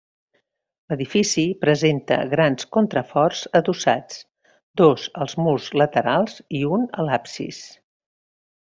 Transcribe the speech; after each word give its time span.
L'edifici 0.93 1.43
presenta 1.65 2.17
grans 2.31 2.67
contraforts 2.77 3.43
adossats, 3.61 4.25
dos 4.83 5.07
als 5.27 5.39
murs 5.45 5.71
laterals 5.85 6.43
i 6.63 6.67
un 6.75 6.91
a 7.05 7.11
l'absis. 7.11 7.65